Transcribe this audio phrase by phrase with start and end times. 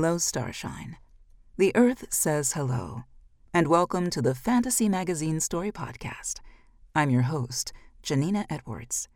[0.00, 0.96] Hello, Starshine.
[1.56, 3.02] The Earth says hello,
[3.52, 6.34] and welcome to the Fantasy Magazine Story Podcast.
[6.94, 7.72] I'm your host,
[8.04, 9.08] Janina Edwards.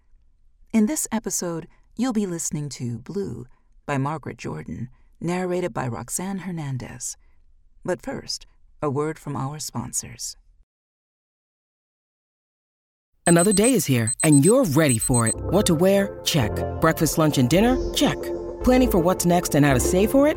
[0.73, 3.47] In this episode, you'll be listening to Blue
[3.87, 4.89] by Margaret Jordan,
[5.21, 7.17] narrated by Roxanne Hernandez.
[7.85, 8.45] But first,
[8.83, 10.37] a word from our sponsors.
[13.25, 15.37] Another day is here, and you're ready for it.
[15.37, 16.19] What to wear?
[16.25, 16.51] Check.
[16.81, 17.79] Breakfast, lunch, and dinner?
[17.95, 18.21] Check.
[18.65, 20.37] Planning for what's next and how to save for it?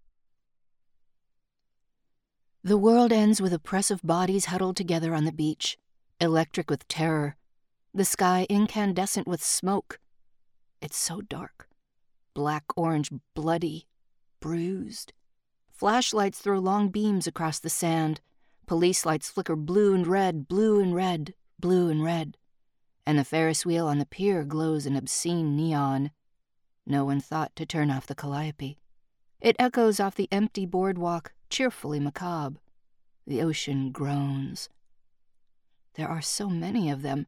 [2.63, 5.79] The world ends with oppressive bodies huddled together on the beach,
[6.19, 7.35] electric with terror,
[7.91, 9.99] the sky incandescent with smoke.
[10.79, 11.67] It's so dark.
[12.35, 13.87] Black, orange, bloody,
[14.39, 15.11] bruised.
[15.71, 18.21] Flashlights throw long beams across the sand.
[18.67, 22.37] Police lights flicker blue and red, blue and red, blue and red.
[23.07, 26.11] And the Ferris wheel on the pier glows in obscene neon.
[26.85, 28.80] No one thought to turn off the calliope.
[29.41, 32.59] It echoes off the empty boardwalk, cheerfully macabre.
[33.25, 34.69] The ocean groans.
[35.95, 37.27] There are so many of them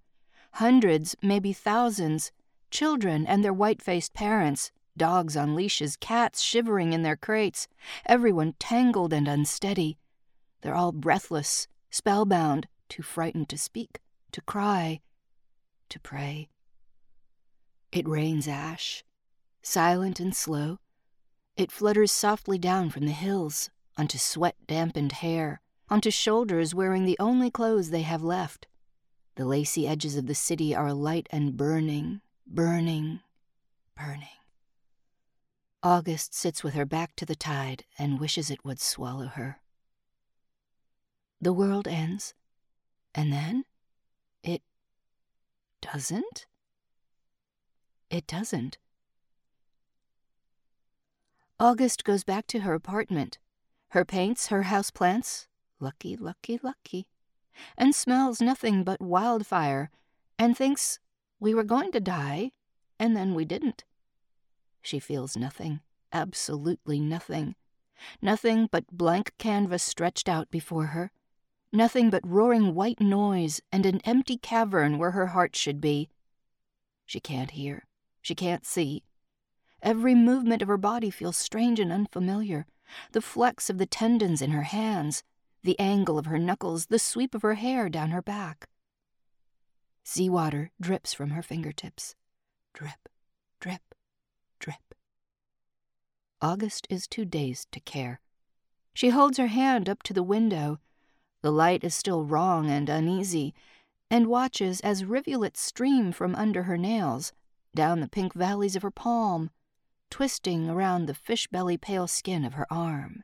[0.53, 2.31] hundreds, maybe thousands,
[2.69, 7.67] children and their white faced parents, dogs on leashes, cats shivering in their crates,
[8.05, 9.97] everyone tangled and unsteady.
[10.61, 13.99] They're all breathless, spellbound, too frightened to speak,
[14.31, 15.01] to cry,
[15.89, 16.49] to pray.
[17.91, 19.03] It rains ash,
[19.61, 20.79] silent and slow.
[21.55, 27.17] It flutters softly down from the hills, onto sweat dampened hair, onto shoulders wearing the
[27.19, 28.65] only clothes they have left.
[29.35, 33.19] The lacy edges of the city are alight and burning, burning,
[33.95, 34.27] burning.
[35.83, 39.59] August sits with her back to the tide and wishes it would swallow her.
[41.39, 42.33] The world ends,
[43.13, 43.65] and then
[44.43, 44.63] it
[45.81, 46.47] doesn't?
[48.09, 48.77] It doesn't.
[51.59, 53.37] August goes back to her apartment,
[53.89, 55.47] her paints, her houseplants,
[55.79, 57.07] lucky, lucky, lucky,
[57.77, 59.91] and smells nothing but wildfire,
[60.39, 60.99] and thinks
[61.39, 62.51] we were going to die,
[62.99, 63.83] and then we didn't.
[64.81, 65.81] She feels nothing,
[66.11, 67.55] absolutely nothing.
[68.21, 71.11] Nothing but blank canvas stretched out before her.
[71.71, 76.09] Nothing but roaring white noise and an empty cavern where her heart should be.
[77.05, 77.85] She can't hear.
[78.21, 79.03] She can't see.
[79.83, 82.65] Every movement of her body feels strange and unfamiliar.
[83.11, 85.23] The flex of the tendons in her hands,
[85.61, 88.69] the angle of her knuckles, the sweep of her hair down her back.
[90.05, 92.15] Seawater drips from her fingertips.
[92.73, 93.09] Drip,
[93.59, 93.93] drip,
[94.57, 94.95] drip.
[96.41, 98.21] August is too dazed to care.
[98.93, 100.79] She holds her hand up to the window.
[101.41, 103.53] The light is still wrong and uneasy,
[104.09, 107.33] and watches as rivulets stream from under her nails,
[107.75, 109.49] down the pink valleys of her palm,
[110.13, 113.23] twisting around the fish belly pale skin of her arm.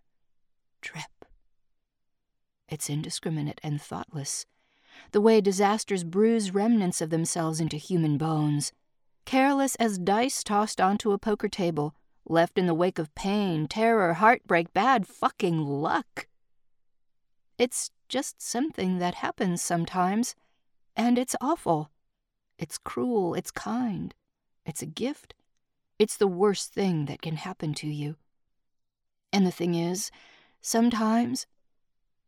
[0.82, 1.24] Drip.
[2.68, 4.48] It's indiscriminate and thoughtless,
[5.12, 8.74] the way disasters bruise remnants of themselves into human bones,
[9.24, 11.94] careless as dice tossed onto a poker table,
[12.26, 16.26] left in the wake of pain, terror, heartbreak, bad fucking luck.
[17.60, 20.34] It's just something that happens sometimes,
[20.96, 21.92] and it's awful.
[22.58, 24.16] It's cruel, it's kind,
[24.66, 25.36] it's a gift,
[26.00, 28.16] it's the worst thing that can happen to you.
[29.34, 30.10] And the thing is,
[30.62, 31.46] sometimes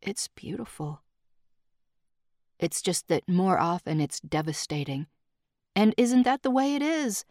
[0.02, 1.00] it's beautiful.
[2.58, 5.06] It's just that more often it's devastating.
[5.74, 7.24] And isn't that the way it is?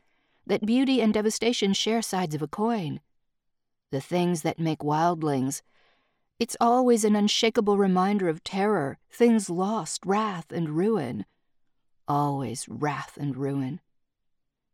[0.47, 2.99] That beauty and devastation share sides of a coin.
[3.91, 5.61] The things that make wildlings.
[6.39, 11.25] It's always an unshakable reminder of terror, things lost, wrath, and ruin.
[12.07, 13.79] Always wrath and ruin.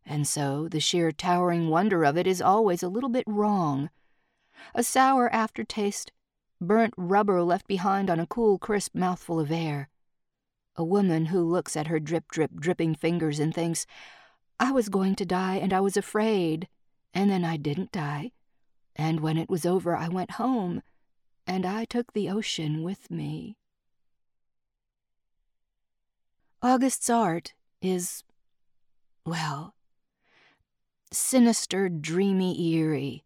[0.09, 3.89] And so the sheer towering wonder of it is always a little bit wrong.
[4.73, 6.13] A sour aftertaste,
[6.61, 9.89] burnt rubber left behind on a cool, crisp mouthful of air.
[10.77, 13.85] A woman who looks at her drip, drip, dripping fingers and thinks,
[14.59, 16.69] I was going to die and I was afraid,
[17.13, 18.31] and then I didn't die.
[18.95, 20.81] And when it was over, I went home,
[21.45, 23.57] and I took the ocean with me.
[26.61, 28.23] August's art is,
[29.25, 29.75] well,
[31.11, 33.23] sinister, dreamy, eerie.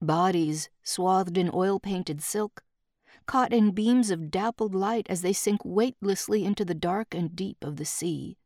[0.00, 2.62] Bodies swathed in oil painted silk,
[3.26, 7.62] caught in beams of dappled light as they sink weightlessly into the dark and deep
[7.62, 8.36] of the sea.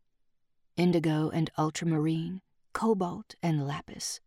[0.77, 2.41] Indigo and ultramarine,
[2.73, 4.21] cobalt and lapis.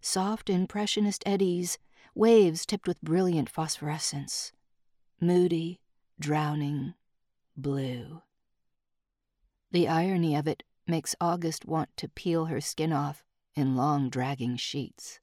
[0.00, 1.78] Soft impressionist eddies,
[2.14, 4.52] waves tipped with brilliant phosphorescence.
[5.20, 5.80] Moody,
[6.18, 6.94] drowning,
[7.56, 8.22] blue.
[9.70, 13.22] The irony of it makes August want to peel her skin off
[13.54, 15.20] in long, dragging sheets.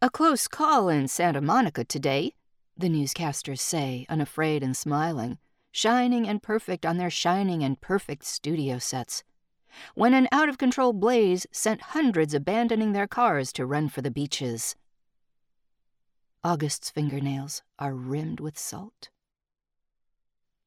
[0.00, 2.34] A close call in Santa Monica today,
[2.76, 5.38] the newscasters say, unafraid and smiling,
[5.72, 9.24] shining and perfect on their shining and perfect studio sets.
[9.94, 14.10] When an out of control blaze sent hundreds abandoning their cars to run for the
[14.10, 14.76] beaches.
[16.44, 19.10] August's fingernails are rimmed with salt.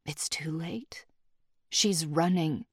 [0.06, 1.06] It's too late.
[1.70, 2.66] She's running.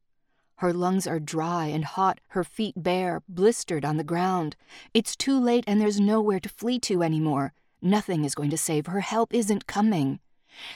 [0.59, 4.57] Her lungs are dry and hot, her feet bare, blistered on the ground.
[4.93, 7.53] It's too late, and there's nowhere to flee to anymore.
[7.81, 9.01] Nothing is going to save her.
[9.01, 10.19] Help isn't coming.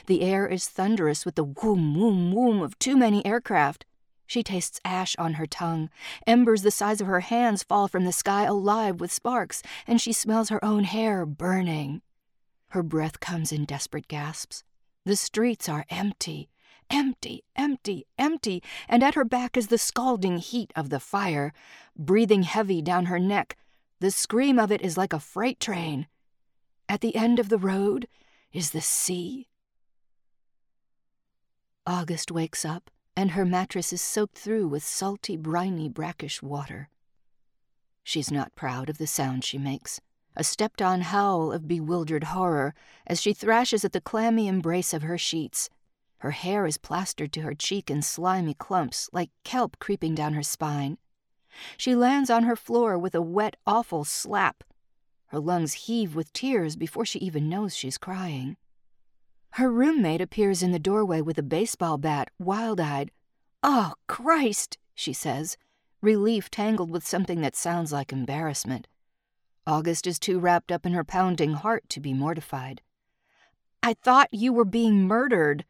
[0.05, 3.85] The air is thunderous with the whoom, whoom, whoom of too many aircraft.
[4.25, 5.89] She tastes ash on her tongue.
[6.25, 10.13] Embers the size of her hands fall from the sky alive with sparks, and she
[10.13, 12.01] smells her own hair burning.
[12.69, 14.63] Her breath comes in desperate gasps.
[15.03, 16.49] The streets are empty.
[16.89, 21.53] Empty, empty, empty, and at her back is the scalding heat of the fire,
[21.97, 23.57] breathing heavy down her neck.
[23.99, 26.07] The scream of it is like a freight train.
[26.89, 28.07] At the end of the road
[28.51, 29.47] is the sea.
[31.85, 36.89] August wakes up, and her mattress is soaked through with salty, briny, brackish water.
[38.03, 40.01] She's not proud of the sound she makes,
[40.35, 42.73] a stepped on howl of bewildered horror
[43.05, 45.69] as she thrashes at the clammy embrace of her sheets.
[46.23, 50.41] Her hair is plastered to her cheek in slimy clumps, like kelp creeping down her
[50.41, 50.97] spine.
[51.75, 54.63] She lands on her floor with a wet, awful slap.
[55.27, 58.55] Her lungs heave with tears before she even knows she's crying.
[59.55, 63.11] Her roommate appears in the doorway with a baseball bat, wild eyed.
[63.61, 65.57] Oh, Christ, she says,
[65.99, 68.87] relief tangled with something that sounds like embarrassment.
[69.67, 72.81] August is too wrapped up in her pounding heart to be mortified.
[73.85, 75.65] I thought you were being murdered,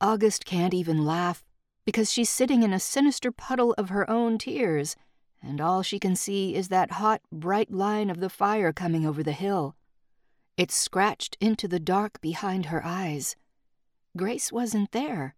[0.00, 1.42] August can't even laugh
[1.86, 4.96] because she's sitting in a sinister puddle of her own tears,
[5.40, 9.22] and all she can see is that hot, bright line of the fire coming over
[9.22, 9.76] the hill.
[10.56, 13.36] It's scratched into the dark behind her eyes.
[14.16, 15.34] Grace wasn't there.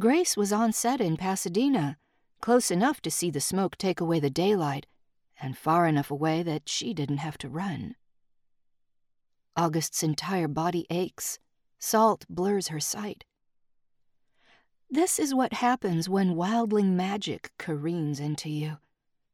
[0.00, 1.96] Grace was on set in Pasadena,
[2.40, 4.86] close enough to see the smoke take away the daylight,
[5.40, 7.94] and far enough away that she didn't have to run.
[9.56, 11.38] August's entire body aches.
[11.78, 13.24] Salt blurs her sight.
[14.94, 18.76] This is what happens when wildling magic careens into you.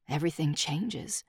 [0.08, 1.22] Everything changes.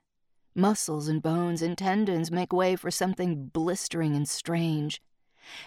[0.54, 5.02] Muscles and bones and tendons make way for something blistering and strange.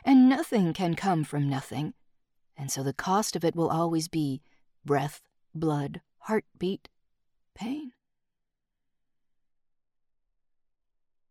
[0.03, 1.93] And nothing can come from nothing.
[2.57, 4.41] And so the cost of it will always be
[4.84, 5.22] breath,
[5.53, 6.89] blood, heartbeat,
[7.53, 7.91] pain.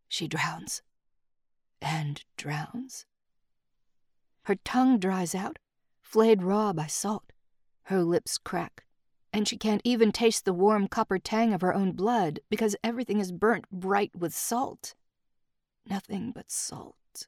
[0.07, 0.83] She drowns
[1.83, 3.07] and drowns.
[4.45, 5.59] Her tongue dries out,
[6.14, 7.33] flayed raw by salt.
[7.87, 8.85] Her lips crack,
[9.33, 13.18] and she can't even taste the warm copper tang of her own blood because everything
[13.18, 14.94] is burnt bright with salt.
[15.85, 17.26] Nothing but salt.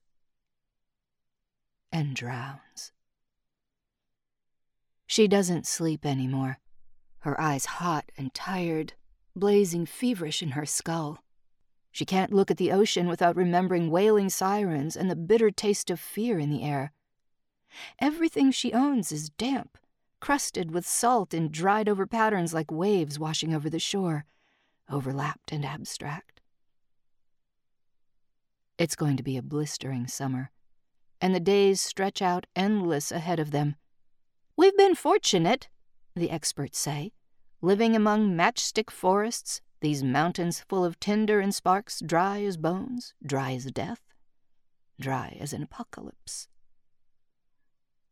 [1.90, 2.92] And drowns.
[5.08, 6.58] She doesn't sleep anymore,
[7.22, 8.92] her eyes hot and tired,
[9.34, 11.24] blazing feverish in her skull.
[11.90, 15.98] She can't look at the ocean without remembering wailing sirens and the bitter taste of
[15.98, 16.92] fear in the air.
[17.98, 19.78] Everything she owns is damp,
[20.20, 24.24] crusted with salt in dried over patterns like waves washing over the shore,
[24.90, 26.40] overlapped and abstract.
[28.78, 30.50] It's going to be a blistering summer,
[31.20, 33.76] and the days stretch out endless ahead of them.
[34.56, 35.68] We've been fortunate,
[36.14, 37.12] the experts say,
[37.62, 43.52] living among matchstick forests, these mountains full of tinder and sparks, dry as bones, dry
[43.52, 44.00] as death,
[45.00, 46.48] dry as an apocalypse.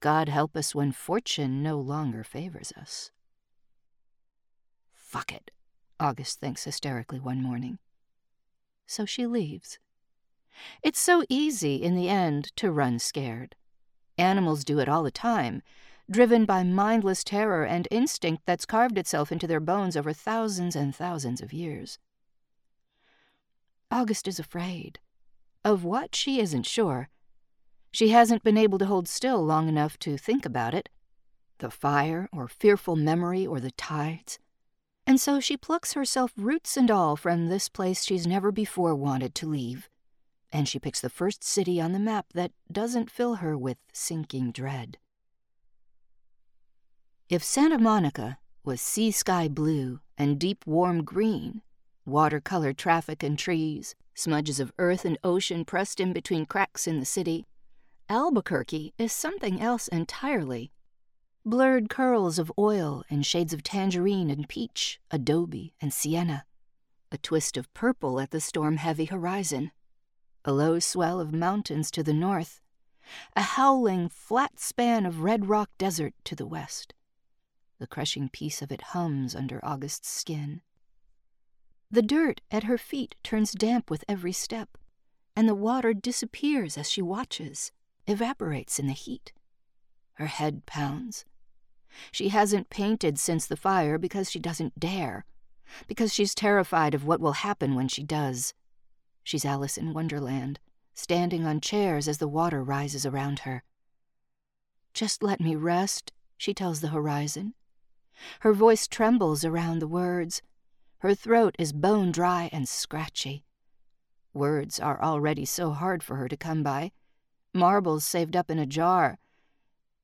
[0.05, 3.11] God help us when fortune no longer favors us.
[4.93, 5.51] Fuck it,
[5.99, 7.79] August thinks hysterically one morning.
[8.87, 9.79] So she leaves.
[10.83, 13.57] It's so easy in the end to run scared.
[14.19, 15.63] Animals do it all the time,
[16.11, 20.95] driven by mindless terror and instinct that's carved itself into their bones over thousands and
[20.95, 21.99] thousands of years.
[23.91, 24.99] August is afraid.
[25.65, 27.09] Of what, she isn't sure.
[27.95, 30.89] She hasn't been able to hold still long enough to think about it
[31.59, 34.41] the fire, or fearful memory, or the tides.
[35.07, 39.33] And so she plucks herself roots and all from this place she's never before wanted
[39.37, 39.89] to leave.
[40.51, 44.51] And she picks the first city on the map that doesn't fill her with sinking
[44.51, 44.99] dread.
[47.29, 51.63] If Santa Monica was sea sky blue and deep warm green,
[52.05, 57.07] watercolor traffic and trees, smudges of earth and ocean pressed in between cracks in the
[57.07, 57.47] city,
[58.09, 60.71] Albuquerque is something else entirely.
[61.45, 66.45] Blurred curls of oil and shades of tangerine and peach, adobe and sienna,
[67.11, 69.73] a twist of purple at the storm heavy horizon,
[70.45, 72.61] a low swell of mountains to the north,
[73.35, 76.93] a howling flat span of red rock desert to the west.
[77.79, 80.61] The crushing peace of it hums under August's skin.
[81.91, 84.77] The dirt at her feet turns damp with every step,
[85.35, 87.73] and the water disappears as she watches,
[88.07, 89.33] evaporates in the heat.
[90.15, 91.25] Her head pounds.
[92.11, 95.25] She hasn't painted since the fire because she doesn't dare,
[95.87, 98.55] because she's terrified of what will happen when she does.
[99.23, 100.61] She's Alice in Wonderland,
[100.93, 103.63] standing on chairs as the water rises around her.
[104.93, 107.55] Just let me rest, she tells the horizon.
[108.41, 110.43] Her voice trembles around the words.
[110.99, 113.45] Her throat is bone dry and scratchy.
[114.33, 116.93] Words are already so hard for her to come by.
[117.55, 119.19] Marbles saved up in a jar,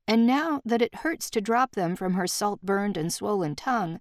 [0.07, 4.01] and now that it hurts to drop them from her salt burned and swollen tongue,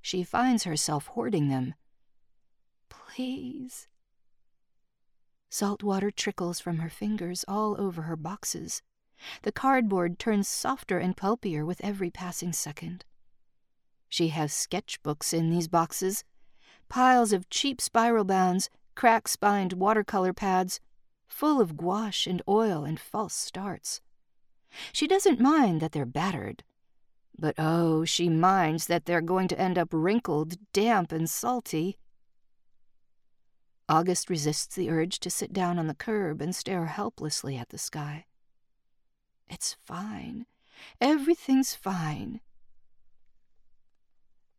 [0.00, 1.74] she finds herself hoarding them.
[2.88, 3.88] Please.
[5.50, 8.82] Salt water trickles from her fingers all over her boxes.
[9.42, 13.04] The cardboard turns softer and pulpier with every passing second.
[14.08, 16.24] She has sketchbooks in these boxes,
[16.88, 20.80] piles of cheap spiral bounds, crack spined watercolor pads,
[21.28, 24.00] full of gouache and oil and false starts.
[24.92, 26.64] She doesn't mind that they're battered.
[27.38, 31.98] But oh, she minds that they're going to end up wrinkled, damp, and salty.
[33.88, 37.78] August resists the urge to sit down on the curb and stare helplessly at the
[37.78, 38.26] sky.
[39.48, 40.46] It's fine.
[41.00, 42.40] Everything's fine.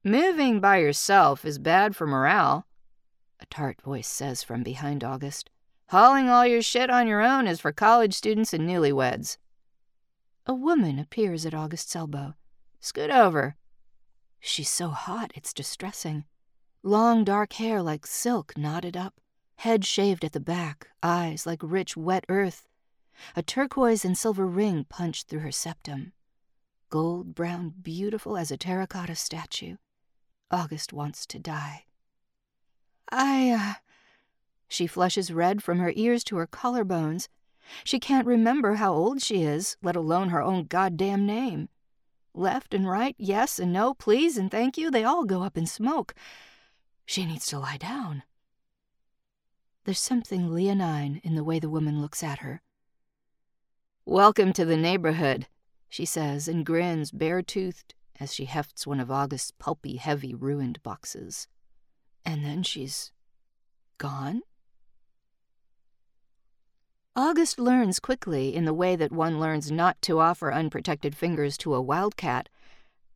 [0.03, 2.65] Moving by yourself is bad for morale,
[3.39, 5.49] a tart voice says from behind August.
[5.89, 9.37] Hauling all your shit on your own is for college students and newlyweds.
[10.45, 12.35] A woman appears at August's elbow.
[12.79, 13.55] Scoot over.
[14.39, 16.25] She's so hot, it's distressing.
[16.83, 19.19] Long dark hair like silk knotted up,
[19.55, 22.67] head shaved at the back, eyes like rich, wet earth.
[23.35, 26.13] A turquoise and silver ring punched through her septum.
[26.91, 29.77] Gold brown, beautiful as a terracotta statue.
[30.51, 31.85] August wants to die.
[33.11, 33.88] I, uh.
[34.69, 37.27] She flushes red from her ears to her collarbones
[37.83, 41.69] she can't remember how old she is, let alone her own goddamn name.
[42.33, 45.65] Left and right, yes and no, please and thank you, they all go up in
[45.65, 46.13] smoke.
[47.05, 48.23] She needs to lie down.
[49.83, 52.61] There's something leonine in the way the woman looks at her.
[54.05, 55.47] Welcome to the neighborhood,
[55.87, 60.81] she says and grins bare toothed as she hefts one of August's pulpy, heavy, ruined
[60.83, 61.47] boxes.
[62.25, 63.11] And then she's
[63.97, 64.41] gone?
[67.15, 71.73] August learns quickly, in the way that one learns not to offer unprotected fingers to
[71.73, 72.49] a wildcat,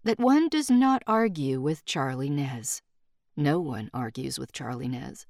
[0.04, 2.82] that one does not argue with Charlie Nez.
[3.38, 5.26] No one argues with Charlie Nez.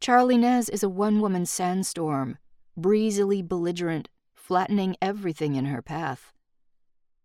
[0.00, 2.38] Charlie Nez is a one woman sandstorm,
[2.76, 6.32] breezily belligerent, flattening everything in her path.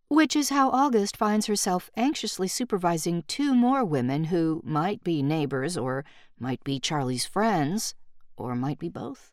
[0.07, 5.77] Which is how August finds herself anxiously supervising two more women who might be neighbors,
[5.77, 6.05] or
[6.39, 7.95] might be Charlie's friends,
[8.35, 9.30] or might be both.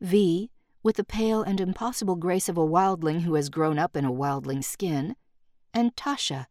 [0.00, 0.50] V,
[0.82, 4.12] with the pale and impossible grace of a wildling who has grown up in a
[4.12, 5.16] wildling skin,
[5.72, 6.46] and Tasha,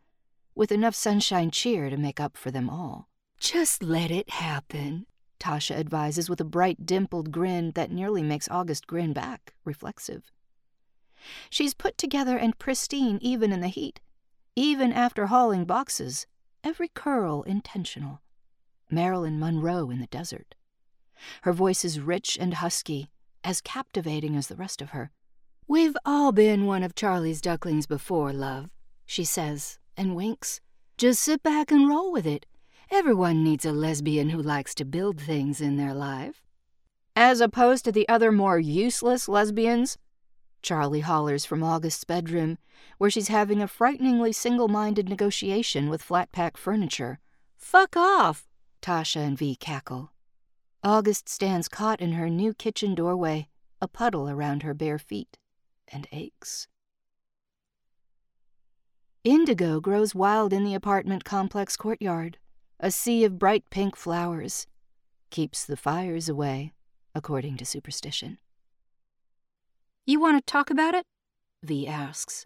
[0.56, 3.10] with enough sunshine cheer to make up for them all.
[3.40, 5.06] Just let it happen,
[5.40, 10.32] Tasha advises with a bright dimpled grin that nearly makes August grin back, reflexive.
[11.50, 14.00] She's put together and pristine even in the heat,
[14.56, 16.28] even after hauling boxes,
[16.64, 18.22] every curl intentional.
[18.90, 20.56] Marilyn Monroe in the desert.
[21.44, 23.10] Her voice is rich and husky,
[23.44, 25.12] as captivating as the rest of her.
[25.68, 28.70] We've all been one of Charlie's ducklings before, love,
[29.06, 30.62] she says, and winks.
[30.98, 32.46] Just sit back and roll with it.
[32.92, 36.44] Everyone needs a lesbian who likes to build things in their life.
[37.16, 39.98] As opposed to the other more useless lesbians?
[40.62, 42.58] Charlie hollers from August's bedroom,
[42.98, 47.20] where she's having a frighteningly single minded negotiation with flat pack furniture.
[47.58, 48.48] Fuck off!
[48.82, 50.13] Tasha and V cackle.
[50.86, 53.48] August stands caught in her new kitchen doorway,
[53.82, 55.38] a puddle around her bare feet,
[55.88, 56.68] and aches.
[59.24, 62.38] Indigo grows wild in the apartment complex courtyard,
[62.82, 64.68] a sea of bright pink flowers.
[65.30, 66.74] Keeps the fires away,
[67.16, 68.38] according to superstition.
[70.06, 71.06] You want to talk about it?
[71.64, 72.46] V asks.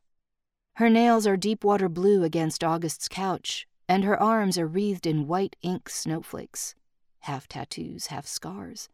[0.75, 5.25] Her nails are deep water blue against August's couch, and her arms are wreathed in
[5.25, 6.75] white ink snowflakes,
[7.19, 8.89] half tattoos, half scars.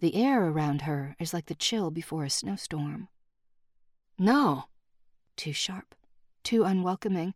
[0.00, 3.08] The air around her is like the chill before a snowstorm.
[4.18, 4.64] No.
[5.36, 5.94] Too sharp,
[6.42, 7.34] too unwelcoming.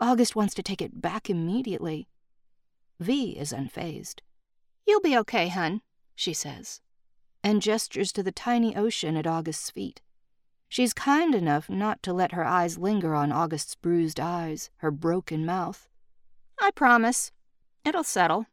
[0.00, 2.08] August wants to take it back immediately.
[3.00, 4.20] V is unfazed.
[4.86, 5.80] You'll be okay, hun,
[6.14, 6.80] she says,
[7.42, 10.02] and gestures to the tiny ocean at August's feet.
[10.68, 15.44] She's kind enough not to let her eyes linger on August's bruised eyes, her broken
[15.44, 15.88] mouth.
[16.60, 17.32] I promise.
[17.84, 18.46] It'll settle.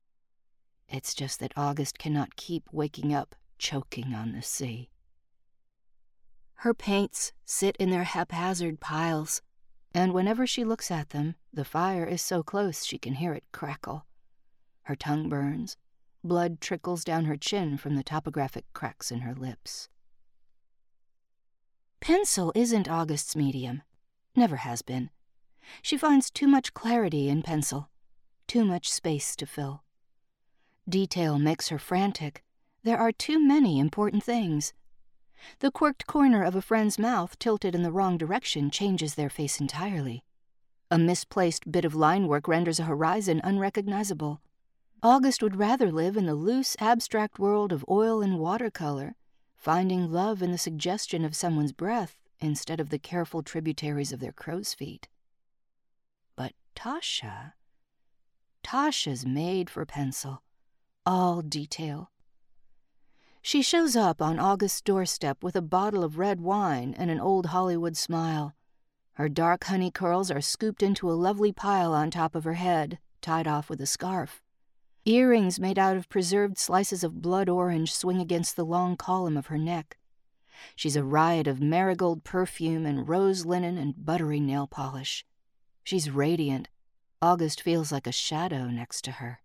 [0.92, 4.90] It's just that August cannot keep waking up choking on the sea.
[6.56, 9.42] Her paints sit in their haphazard piles,
[9.94, 13.44] and whenever she looks at them, the fire is so close she can hear it
[13.52, 14.06] crackle.
[14.84, 15.78] Her tongue burns.
[16.24, 19.88] Blood trickles down her chin from the topographic cracks in her lips.
[22.02, 23.84] Pencil isn't August's medium.
[24.36, 25.12] Never has been.
[25.82, 27.90] She finds too much clarity in pencil,
[28.48, 29.84] too much space to fill.
[30.88, 32.44] Detail makes her frantic.
[32.84, 34.74] There are too many important things.
[35.60, 39.60] The quirked corner of a friend's mouth tilted in the wrong direction changes their face
[39.60, 40.24] entirely.
[40.92, 44.42] A misplaced bit of line work renders a horizon unrecognizable.
[45.04, 49.16] August would rather live in the loose, abstract world of oil and watercolor,
[49.56, 54.32] finding love in the suggestion of someone's breath instead of the careful tributaries of their
[54.32, 55.08] crow's feet.
[56.36, 57.54] But Tasha.
[58.64, 60.42] Tasha's made for pencil,
[61.10, 62.12] all detail.
[63.42, 67.48] She shows up on August's doorstep with a bottle of red wine and an old
[67.48, 68.54] Hollywood smile.
[69.14, 73.00] Her dark honey curls are scooped into a lovely pile on top of her head,
[73.22, 74.44] tied off with a scarf.
[75.04, 79.48] Earrings made out of preserved slices of blood orange swing against the long column of
[79.48, 79.98] her neck.
[80.76, 85.26] She's a riot of marigold perfume and rose linen and buttery nail polish.
[85.84, 86.68] She's radiant.
[87.20, 89.40] August feels like a shadow next to her.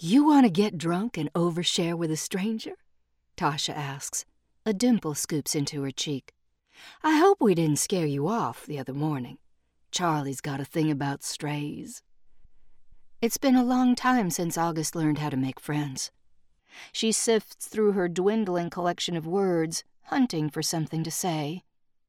[0.00, 2.74] You want to get drunk and overshare with a stranger?
[3.36, 4.24] Tasha asks.
[4.64, 6.34] A dimple scoops into her cheek.
[7.02, 9.38] I hope we didn't scare you off the other morning.
[9.90, 12.04] Charlie's got a thing about strays.
[13.20, 16.12] It's been a long time since August learned how to make friends.
[16.92, 21.64] She sifts through her dwindling collection of words, hunting for something to say.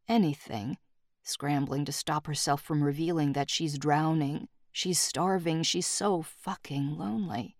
[0.08, 0.78] Anything.
[1.24, 4.48] Scrambling to stop herself from revealing that she's drowning.
[4.72, 5.64] She's starving.
[5.64, 7.56] She's so fucking lonely.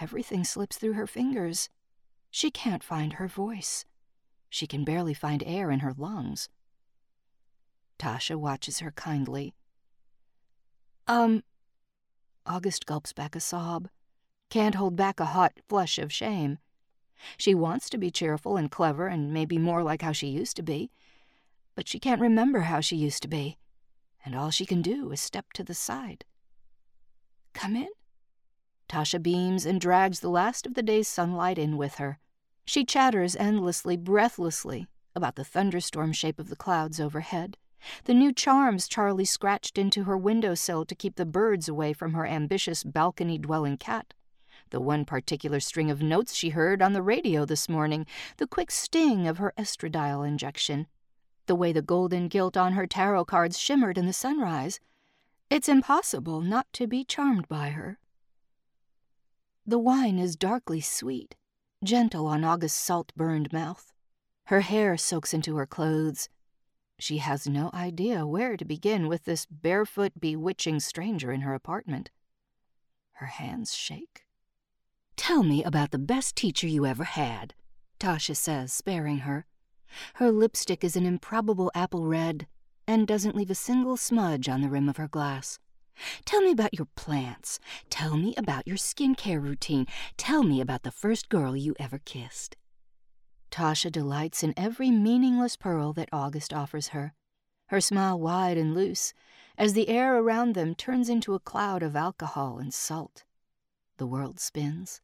[0.00, 1.68] Everything slips through her fingers.
[2.30, 3.84] She can't find her voice.
[4.48, 6.48] She can barely find air in her lungs.
[7.98, 9.54] Tasha watches her kindly.
[11.06, 11.42] Um,
[12.46, 13.88] August gulps back a sob.
[14.50, 16.58] Can't hold back a hot flush of shame.
[17.36, 20.62] She wants to be cheerful and clever and maybe more like how she used to
[20.62, 20.90] be,
[21.74, 23.58] but she can't remember how she used to be,
[24.24, 26.24] and all she can do is step to the side.
[27.52, 27.88] Come in.
[28.88, 32.18] Tasha beams and drags the last of the day's sunlight in with her.
[32.64, 37.56] She chatters endlessly, breathlessly, about the thunderstorm shape of the clouds overhead
[38.04, 42.26] the new charms Charlie scratched into her windowsill to keep the birds away from her
[42.26, 44.14] ambitious balcony dwelling cat.
[44.70, 48.70] The one particular string of notes she heard on the radio this morning, the quick
[48.70, 50.86] sting of her estradiol injection,
[51.46, 54.80] the way the golden gilt on her tarot cards shimmered in the sunrise.
[55.48, 57.98] It's impossible not to be charmed by her.
[59.68, 61.36] The wine is darkly sweet,
[61.84, 63.92] gentle on August's salt burned mouth.
[64.46, 66.30] Her hair soaks into her clothes,
[66.98, 72.10] she has no idea where to begin with this barefoot, bewitching stranger in her apartment.
[73.12, 74.24] Her hands shake.
[75.16, 77.54] Tell me about the best teacher you ever had,
[78.00, 79.46] Tasha says, sparing her.
[80.14, 82.46] Her lipstick is an improbable apple red
[82.86, 85.58] and doesn't leave a single smudge on the rim of her glass.
[86.24, 87.58] Tell me about your plants.
[87.90, 89.86] Tell me about your skincare routine.
[90.16, 92.56] Tell me about the first girl you ever kissed.
[93.50, 97.14] Tasha delights in every meaningless pearl that August offers her,
[97.66, 99.14] her smile wide and loose,
[99.56, 103.24] as the air around them turns into a cloud of alcohol and salt.
[103.96, 105.00] The world spins.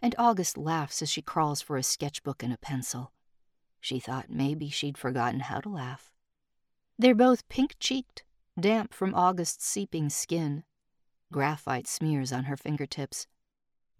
[0.00, 3.12] and August laughs as she crawls for a sketchbook and a pencil.
[3.80, 6.12] She thought maybe she'd forgotten how to laugh.
[6.98, 8.24] They're both pink cheeked,
[8.58, 10.64] damp from August's seeping skin.
[11.32, 13.26] Graphite smears on her fingertips.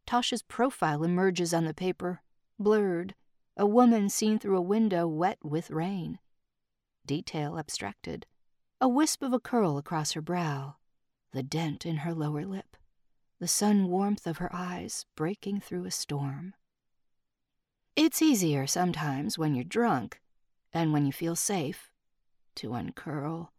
[0.06, 2.22] Tasha's profile emerges on the paper,
[2.58, 3.14] blurred,
[3.56, 6.18] a woman seen through a window wet with rain.
[7.04, 8.26] Detail abstracted.
[8.80, 10.76] A wisp of a curl across her brow,
[11.32, 12.76] the dent in her lower lip,
[13.40, 16.54] the sun warmth of her eyes breaking through a storm.
[17.94, 20.20] It's easier sometimes when you're drunk
[20.72, 21.90] and when you feel safe
[22.56, 23.52] to uncurl,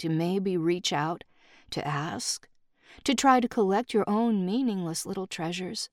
[0.00, 1.24] to maybe reach out,
[1.70, 2.48] to ask,
[3.04, 5.88] to try to collect your own meaningless little treasures.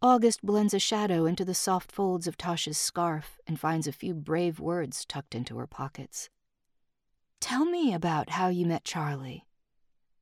[0.00, 4.14] August blends a shadow into the soft folds of Tasha's scarf and finds a few
[4.14, 6.30] brave words tucked into her pockets.
[7.40, 9.46] Tell me about how you met Charlie.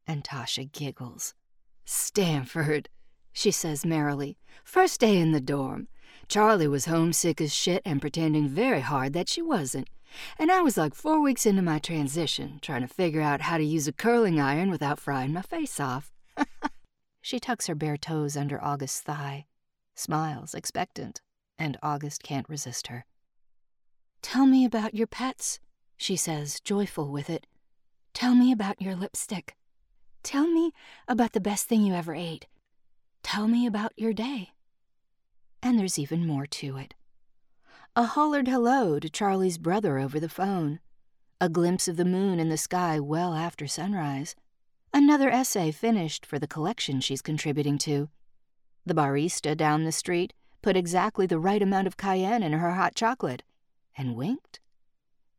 [0.06, 1.34] And Tasha giggles.
[1.84, 2.88] Stanford,
[3.32, 4.38] she says merrily.
[4.64, 5.88] First day in the dorm.
[6.28, 9.88] Charlie was homesick as shit and pretending very hard that she wasn't.
[10.38, 13.64] And I was like four weeks into my transition, trying to figure out how to
[13.64, 16.12] use a curling iron without frying my face off.
[17.20, 19.46] she tucks her bare toes under August's thigh,
[19.94, 21.20] smiles expectant,
[21.58, 23.04] and August can't resist her.
[24.22, 25.60] Tell me about your pets,
[25.96, 27.46] she says, joyful with it.
[28.12, 29.56] Tell me about your lipstick.
[30.22, 30.72] Tell me
[31.06, 32.46] about the best thing you ever ate.
[33.22, 34.50] Tell me about your day.
[35.62, 36.94] And there's even more to it.
[37.98, 40.80] A hollered hello to Charlie's brother over the phone.
[41.40, 44.36] A glimpse of the moon in the sky well after sunrise.
[44.92, 48.10] Another essay finished for the collection she's contributing to.
[48.84, 52.94] The barista down the street put exactly the right amount of cayenne in her hot
[52.94, 53.42] chocolate
[53.96, 54.60] and winked.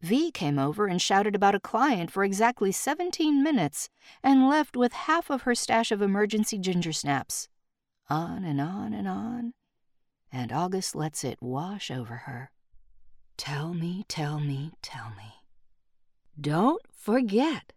[0.02, 3.88] V came over and shouted about a client for exactly 17 minutes
[4.24, 7.50] and left with half of her stash of emergency ginger snaps.
[8.10, 9.54] On and on and on
[10.32, 12.52] and August lets it wash over her.
[13.38, 15.36] Tell me, tell me, tell me.
[16.40, 17.74] Don't forget,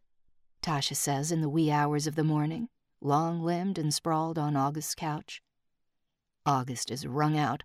[0.63, 2.69] Tasha says in the wee hours of the morning,
[3.01, 5.43] long limbed and sprawled on August's couch.
[6.45, 7.63] August is wrung out.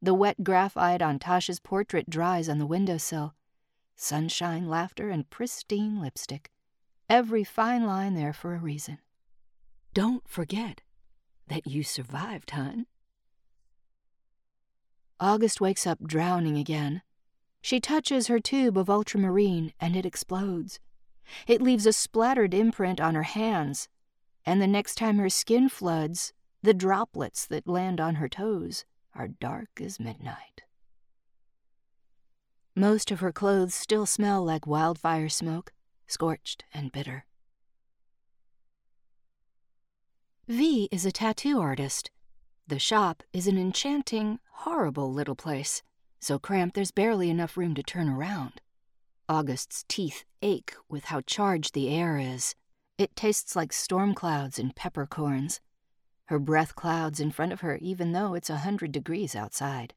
[0.00, 3.34] The wet graphite on Tasha's portrait dries on the windowsill.
[3.96, 6.50] Sunshine, laughter, and pristine lipstick.
[7.08, 8.98] Every fine line there for a reason.
[9.94, 10.82] Don't forget
[11.48, 12.86] that you survived, hun.
[15.18, 17.02] August wakes up drowning again.
[17.62, 20.78] She touches her tube of ultramarine and it explodes.
[21.46, 23.88] It leaves a splattered imprint on her hands,
[24.44, 29.28] and the next time her skin floods, the droplets that land on her toes are
[29.28, 30.62] dark as midnight.
[32.74, 35.72] Most of her clothes still smell like wildfire smoke,
[36.06, 37.24] scorched and bitter.
[40.46, 42.10] V is a tattoo artist
[42.68, 45.82] the shop is an enchanting, horrible little place,
[46.18, 48.60] so cramped there's barely enough room to turn around.
[49.28, 52.54] August's teeth ache with how charged the air is.
[52.98, 55.60] It tastes like storm clouds and peppercorns.
[56.26, 59.94] Her breath clouds in front of her even though it's a hundred degrees outside.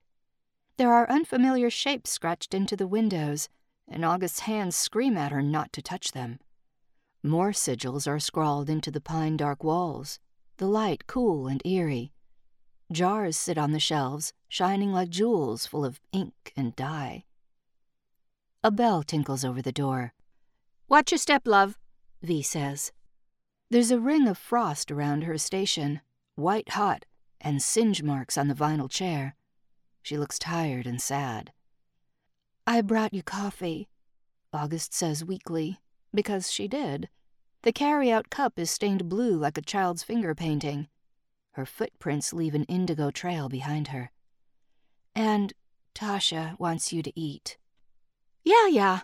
[0.78, 3.50] There are unfamiliar shapes scratched into the windows,
[3.88, 6.40] and August's hands scream at her not to touch them.
[7.24, 10.20] More sigils are scrawled into the pine dark walls,
[10.58, 12.12] the light cool and eerie.
[12.92, 17.26] Jars sit on the shelves, shining like jewels full of ink and dye.
[18.64, 20.14] A bell tinkles over the door.
[20.88, 21.78] Watch your step, love,
[22.24, 22.92] V says.
[23.70, 26.02] There's a ring of frost around her station,
[26.36, 27.06] white hot,
[27.40, 29.36] and singe marks on the vinyl chair.
[30.02, 31.52] She looks tired and sad.
[32.66, 33.88] I brought you coffee,
[34.52, 35.80] August says weakly,
[36.14, 37.08] because she did.
[37.62, 40.88] The carry-out cup is stained blue like a child's finger painting.
[41.54, 44.12] Her footprints leave an indigo trail behind her.
[45.16, 45.54] And
[45.96, 47.58] Tasha wants you to eat.
[48.44, 49.00] Yeah, yeah.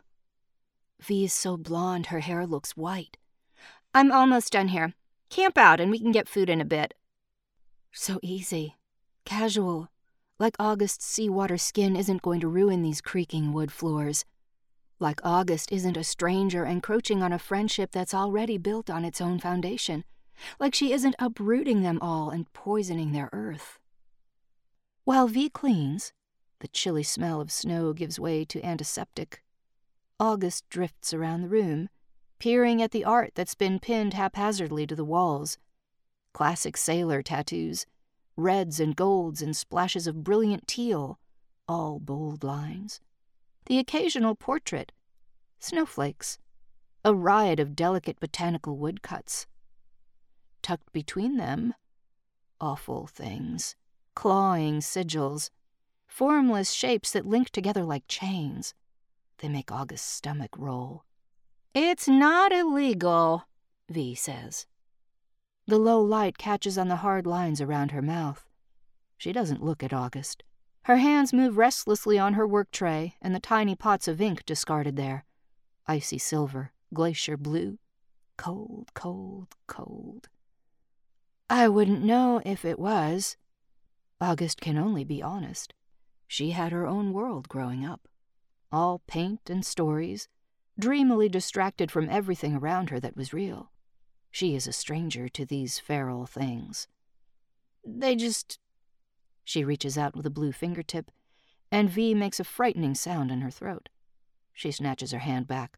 [1.01, 3.17] V is so blonde her hair looks white.
[3.93, 4.93] I'm almost done here.
[5.29, 6.93] Camp out and we can get food in a bit.
[7.91, 8.75] So easy.
[9.25, 9.89] Casual.
[10.39, 14.25] Like August's seawater skin isn't going to ruin these creaking wood floors.
[14.99, 19.39] Like August isn't a stranger encroaching on a friendship that's already built on its own
[19.39, 20.05] foundation
[20.59, 23.79] like she isn't uprooting them all and poisoning their earth.
[25.03, 26.13] While V cleans,
[26.59, 29.43] the chilly smell of snow gives way to antiseptic.
[30.19, 31.89] August drifts around the room,
[32.39, 35.57] peering at the art that's been pinned haphazardly to the walls.
[36.33, 37.85] Classic sailor tattoos,
[38.37, 41.19] reds and golds and splashes of brilliant teal,
[41.67, 42.99] all bold lines.
[43.67, 44.91] The occasional portrait,
[45.59, 46.37] snowflakes,
[47.03, 49.47] a riot of delicate botanical woodcuts
[50.65, 51.75] tucked between them,
[52.59, 53.75] Awful things,
[54.15, 55.51] clawing sigils,
[56.07, 58.73] formless shapes that link together like chains.
[59.37, 61.03] They make August's stomach roll.
[61.75, 63.43] It's not illegal,
[63.89, 64.65] V says.
[65.67, 68.47] The low light catches on the hard lines around her mouth.
[69.19, 70.41] She doesn't look at August.
[70.85, 74.95] Her hands move restlessly on her work tray and the tiny pots of ink discarded
[74.95, 75.25] there.
[75.85, 77.77] Icy silver, glacier blue.
[78.37, 80.29] Cold, cold, cold.
[81.49, 83.37] I wouldn't know if it was.
[84.19, 85.73] August can only be honest.
[86.27, 88.07] She had her own world growing up.
[88.71, 90.27] All paint and stories,
[90.79, 93.71] dreamily distracted from everything around her that was real.
[94.31, 96.87] She is a stranger to these feral things.
[97.85, 98.59] They just
[99.45, 101.11] she reaches out with a blue fingertip,
[101.71, 103.89] and V makes a frightening sound in her throat.
[104.53, 105.77] She snatches her hand back.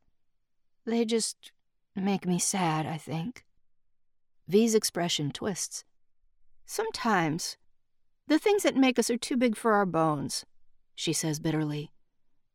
[0.85, 1.51] They just
[1.95, 3.43] make me sad, I think.
[4.47, 5.83] V's expression twists.
[6.65, 7.57] Sometimes,
[8.27, 10.45] the things that make us are too big for our bones,
[10.95, 11.91] she says bitterly.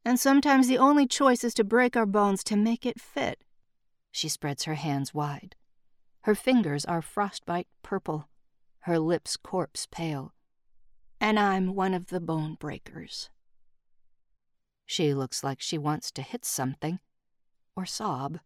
[0.05, 3.44] And sometimes the only choice is to break our bones to make it fit.
[4.11, 5.55] She spreads her hands wide.
[6.22, 8.28] Her fingers are frostbite purple,
[8.81, 10.35] her lips corpse pale
[11.22, 13.31] and I'm one of the bone breakers.
[14.87, 16.98] She looks like she wants to hit something
[17.76, 18.40] or sob.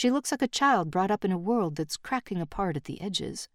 [0.00, 3.02] She looks like a child brought up in a world that's cracking apart at the
[3.02, 3.50] edges.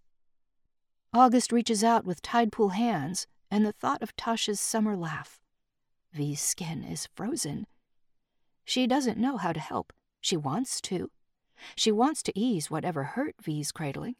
[1.11, 5.39] August reaches out with tide pool hands and the thought of Tasha's summer laugh.
[6.13, 7.65] V's skin is frozen.
[8.63, 9.91] She doesn't know how to help.
[10.21, 11.09] She wants to.
[11.75, 14.13] She wants to ease whatever hurt V's cradling.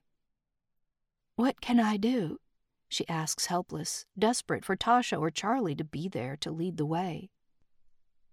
[1.35, 2.39] What can I do?
[2.89, 7.29] she asks, helpless, desperate for Tasha or Charlie to be there to lead the way.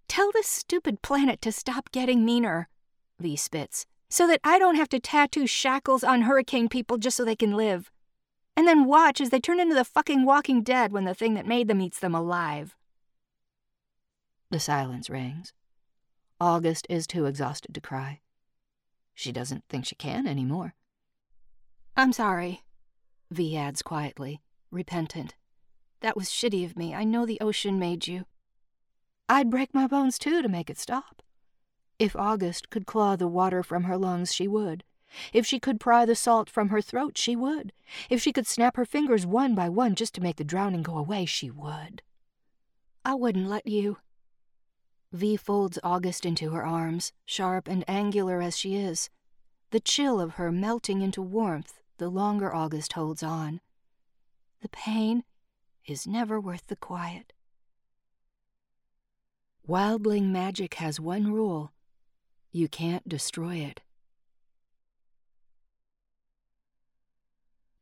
[0.07, 2.69] Tell this stupid planet to stop getting meaner,
[3.23, 7.25] V spits, so that I don't have to tattoo shackles on hurricane people just so
[7.25, 7.89] they can live.
[8.55, 11.47] And then watch as they turn into the fucking walking dead when the thing that
[11.47, 12.75] made them eats them alive.
[14.51, 15.53] The silence rings.
[16.39, 18.19] August is too exhausted to cry.
[19.15, 20.75] She doesn't think she can anymore.
[21.97, 22.61] I'm sorry,
[23.31, 25.35] V adds quietly, repentant.
[26.01, 26.93] That was shitty of me.
[26.93, 28.25] I know the ocean made you.
[29.29, 31.23] I'd break my bones too to make it stop.
[31.99, 34.83] If August could claw the water from her lungs, she would.
[35.31, 37.71] If she could pry the salt from her throat, she would.
[38.09, 40.97] If she could snap her fingers one by one just to make the drowning go
[40.97, 42.01] away, she would.
[43.05, 43.97] I wouldn't let you.
[45.11, 49.09] V folds August into her arms, sharp and angular as she is,
[49.69, 53.61] the chill of her melting into warmth the longer August holds on.
[54.61, 55.23] The pain
[55.85, 57.33] is never worth the quiet.
[59.67, 61.71] Wildling magic has one rule
[62.53, 63.81] you can't destroy it.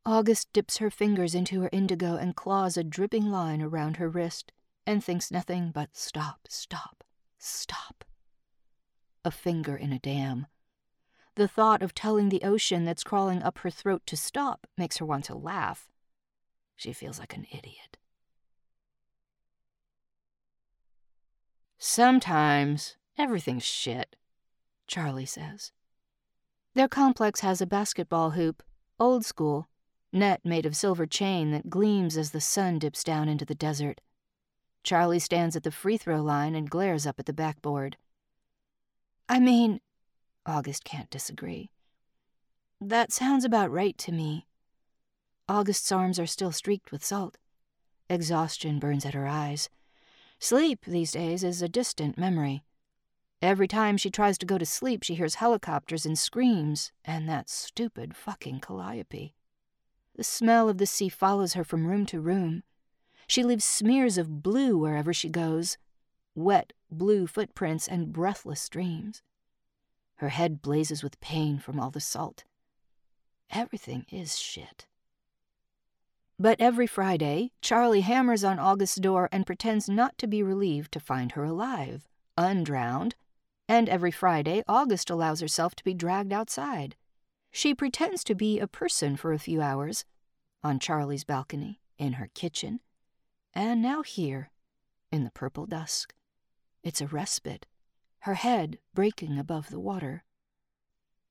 [0.04, 4.50] August dips her fingers into her indigo and claws a dripping line around her wrist
[4.84, 7.04] and thinks nothing but stop, stop,
[7.38, 8.04] stop.
[9.24, 10.46] A finger in a dam.
[11.36, 15.04] The thought of telling the ocean that's crawling up her throat to stop makes her
[15.04, 15.88] want to laugh.
[16.74, 17.98] She feels like an idiot.
[21.78, 24.16] Sometimes everything's shit,
[24.92, 25.72] Charlie says.
[26.74, 28.62] Their complex has a basketball hoop,
[29.00, 29.66] old school,
[30.12, 34.02] net made of silver chain that gleams as the sun dips down into the desert.
[34.82, 37.96] Charlie stands at the free throw line and glares up at the backboard.
[39.30, 39.80] I mean,
[40.44, 41.70] August can't disagree.
[42.78, 44.46] That sounds about right to me.
[45.48, 47.38] August's arms are still streaked with salt.
[48.10, 49.70] Exhaustion burns at her eyes.
[50.38, 52.62] Sleep, these days, is a distant memory.
[53.42, 57.50] Every time she tries to go to sleep, she hears helicopters and screams, and that
[57.50, 59.34] stupid fucking calliope.
[60.14, 62.62] The smell of the sea follows her from room to room.
[63.26, 65.76] She leaves smears of blue wherever she goes
[66.36, 69.22] wet, blue footprints and breathless dreams.
[70.16, 72.44] Her head blazes with pain from all the salt.
[73.50, 74.86] Everything is shit.
[76.38, 81.00] But every Friday, Charlie hammers on August's door and pretends not to be relieved to
[81.00, 83.14] find her alive, undrowned,
[83.72, 86.94] and every Friday, August allows herself to be dragged outside.
[87.50, 90.04] She pretends to be a person for a few hours,
[90.62, 92.80] on Charlie's balcony, in her kitchen,
[93.54, 94.50] and now here,
[95.10, 96.12] in the purple dusk.
[96.82, 97.64] It's a respite,
[98.20, 100.24] her head breaking above the water.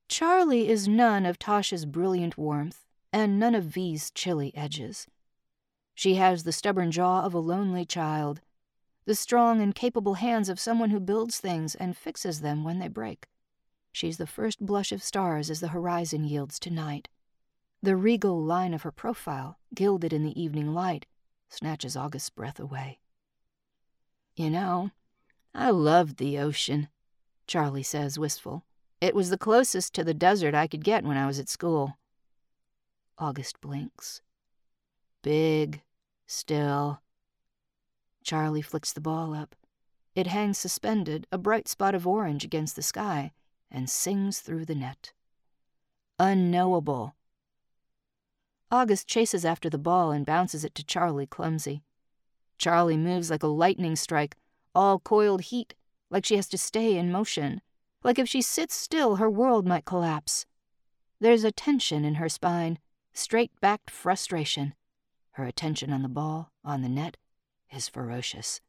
[0.09, 5.05] Charlie is none of Tasha's brilliant warmth and none of V's chilly edges.
[5.93, 8.41] She has the stubborn jaw of a lonely child,
[9.05, 12.87] the strong and capable hands of someone who builds things and fixes them when they
[12.87, 13.27] break.
[13.91, 17.09] She's the first blush of stars as the horizon yields to night.
[17.83, 21.07] The regal line of her profile, gilded in the evening light,
[21.49, 22.99] snatches August's breath away.
[24.35, 24.91] You know,
[25.53, 26.87] I loved the ocean,
[27.47, 28.63] Charlie says, wistful.
[29.01, 31.97] It was the closest to the desert I could get when I was at school.
[33.17, 34.21] August blinks.
[35.21, 35.81] Big,
[36.27, 37.01] still.
[38.23, 39.55] Charlie flicks the ball up.
[40.15, 43.31] It hangs suspended, a bright spot of orange against the sky,
[43.69, 45.13] and sings through the net.
[46.19, 47.15] Unknowable.
[48.69, 51.83] August chases after the ball and bounces it to Charlie, clumsy.
[52.57, 54.35] Charlie moves like a lightning strike,
[54.75, 55.73] all coiled heat,
[56.09, 57.61] like she has to stay in motion,
[58.03, 60.45] like if she sits still, her world might collapse.
[61.19, 62.79] There's a tension in her spine,
[63.13, 64.73] straight backed frustration.
[65.31, 67.17] Her attention on the ball, on the net,
[67.71, 68.61] is ferocious.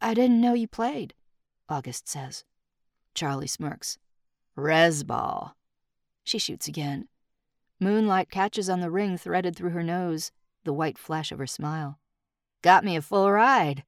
[0.00, 1.14] I didn't know you played,
[1.68, 2.44] August says.
[3.14, 3.98] Charlie smirks.
[4.56, 5.56] Rez ball.
[6.24, 7.08] She shoots again.
[7.80, 10.32] Moonlight catches on the ring threaded through her nose,
[10.64, 11.98] the white flash of her smile.
[12.62, 13.84] Got me a full ride.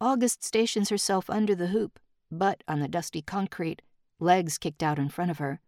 [0.00, 3.82] August stations herself under the hoop, butt on the dusty concrete,
[4.18, 5.60] legs kicked out in front of her.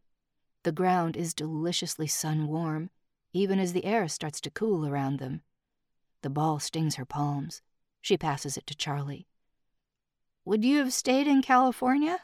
[0.62, 2.90] The ground is deliciously sun warm,
[3.32, 5.42] even as the air starts to cool around them.
[6.24, 7.60] The ball stings her palms.
[8.00, 9.28] She passes it to Charlie.
[10.46, 12.20] Would you have stayed in California?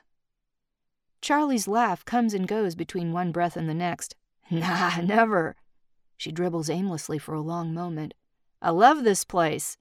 [1.20, 4.16] Charlie's laugh comes and goes between one breath and the next.
[4.50, 5.54] Nah, never.
[6.16, 8.14] She dribbles aimlessly for a long moment.
[8.62, 9.76] I love this place,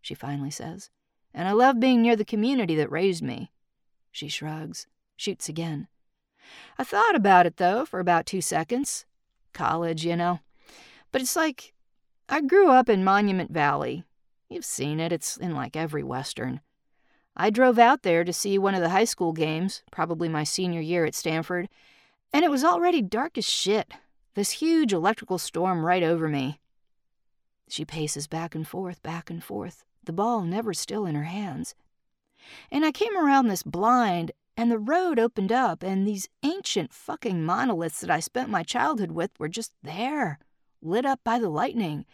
[0.00, 0.88] she finally says,
[1.34, 3.52] and I love being near the community that raised me.
[4.10, 5.86] She shrugs, shoots again.
[6.78, 9.04] I thought about it, though, for about two seconds.
[9.52, 10.40] College, you know.
[11.12, 11.74] But it's like
[12.32, 14.04] I grew up in Monument Valley.
[14.48, 16.60] You've seen it, it's in like every Western.
[17.36, 20.80] I drove out there to see one of the high school games, probably my senior
[20.80, 21.68] year at Stanford,
[22.32, 23.94] and it was already dark as shit.
[24.34, 26.60] This huge electrical storm right over me.
[27.68, 31.74] She paces back and forth, back and forth, the ball never still in her hands.
[32.70, 37.44] And I came around this blind, and the road opened up, and these ancient fucking
[37.44, 40.38] monoliths that I spent my childhood with were just there,
[40.82, 42.04] lit up by the lightning.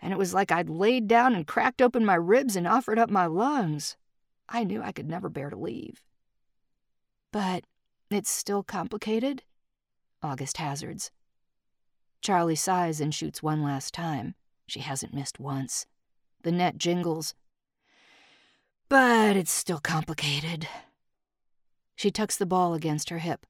[0.00, 3.10] And it was like I'd laid down and cracked open my ribs and offered up
[3.10, 3.96] my lungs.
[4.48, 6.02] I knew I could never bear to leave.
[7.32, 7.64] But
[8.10, 9.42] it's still complicated?
[10.22, 11.10] August hazards.
[12.20, 14.34] Charlie sighs and shoots one last time.
[14.66, 15.86] She hasn't missed once.
[16.42, 17.34] The net jingles.
[18.88, 20.68] But it's still complicated.
[21.96, 23.46] She tucks the ball against her hip.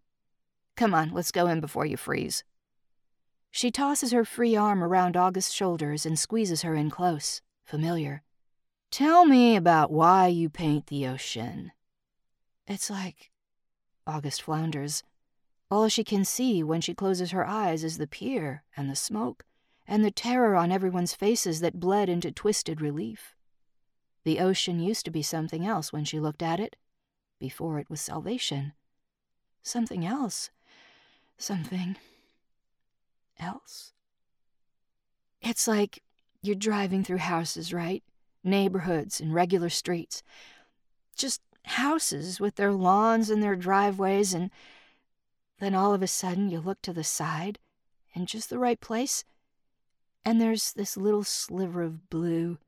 [0.76, 2.44] Come on, let's go in before you freeze.
[3.56, 8.24] She tosses her free arm around August's shoulders and squeezes her in close, familiar.
[8.90, 11.70] Tell me about why you paint the ocean.
[12.66, 13.30] It's like.
[14.08, 15.04] August flounders.
[15.70, 19.44] All she can see when she closes her eyes is the pier and the smoke
[19.86, 23.36] and the terror on everyone's faces that bled into twisted relief.
[24.24, 26.74] The ocean used to be something else when she looked at it,
[27.38, 28.72] before it was salvation.
[29.62, 30.50] Something else.
[31.38, 31.96] Something
[33.38, 33.92] else.
[35.40, 36.02] It's like
[36.42, 38.02] you're driving through houses, right?
[38.44, 40.22] neighborhoods and regular streets.
[41.16, 44.50] Just houses with their lawns and their driveways, and
[45.58, 47.58] then all of a sudden you look to the side
[48.14, 49.24] in just the right place,
[50.24, 52.58] and there's this little sliver of blue.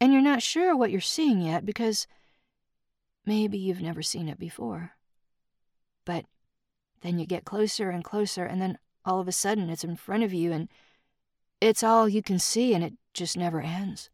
[0.00, 2.06] And you're not sure what you're seeing yet because
[3.24, 4.92] maybe you've never seen it before.
[6.04, 6.26] But
[7.00, 10.24] then you get closer and closer, and then all of a sudden it's in front
[10.24, 10.68] of you, and
[11.60, 14.10] it's all you can see, and it just never ends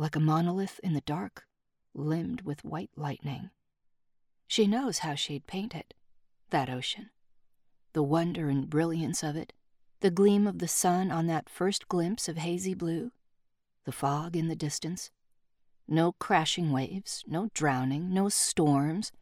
[0.00, 1.44] like a monolith in the dark,
[1.92, 3.50] limned with white lightning.
[4.46, 5.92] She knows how she'd paint it,
[6.48, 7.10] that ocean.
[7.92, 9.52] The wonder and brilliance of it,
[10.00, 13.12] the gleam of the sun on that first glimpse of hazy blue,
[13.84, 15.10] the fog in the distance.
[15.86, 19.12] No crashing waves, no drowning, no storms,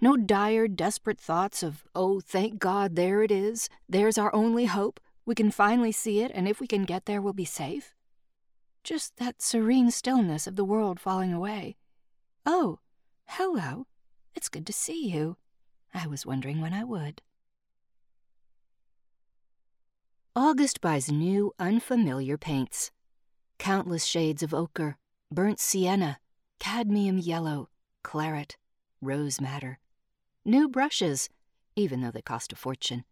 [0.00, 5.00] no dire, desperate thoughts of, oh, thank God, there it is, there's our only hope,
[5.24, 7.94] we can finally see it, and if we can get there, we'll be safe.
[8.84, 11.76] Just that serene stillness of the world falling away.
[12.46, 12.78] Oh,
[13.26, 13.86] hello.
[14.36, 15.36] It's good to see you.
[15.92, 17.22] I was wondering when I would.
[20.36, 22.92] August buys new, unfamiliar paints.
[23.58, 24.98] Countless shades of ochre,
[25.32, 26.18] burnt sienna,
[26.60, 27.70] cadmium yellow,
[28.04, 28.56] claret,
[29.06, 29.78] rose madder.
[30.44, 31.30] New brushes,
[31.74, 33.04] even though they cost a fortune.